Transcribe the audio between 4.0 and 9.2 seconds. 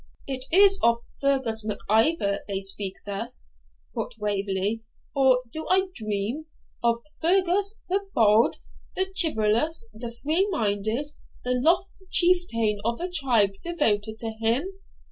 Waverley, 'or do I dream? Of Fergus, the bold, the